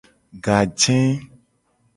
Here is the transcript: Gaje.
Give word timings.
Gaje. 0.45 0.97